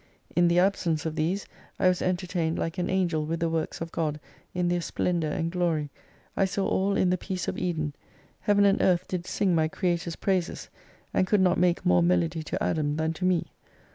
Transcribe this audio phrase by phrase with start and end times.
[0.35, 1.45] In the absence of these
[1.77, 4.19] I was entertained like an Angel with the works of God
[4.51, 5.91] in their splendour and glory,
[6.35, 7.93] I saw all in the peace of Eden;
[8.39, 10.69] Heaven and Earth did sing my Creator's praises,
[11.13, 13.51] and could not make more melody to Adam, than to me.